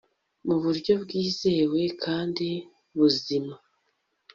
mu 0.47 0.55
buryo 0.63 0.93
bwizewe 1.03 1.81
kandi 2.03 2.47
buzima 2.97 3.53